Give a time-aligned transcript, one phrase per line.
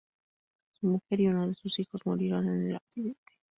[0.79, 3.33] Su mujer y uno de sus hijos murieron en el accidente.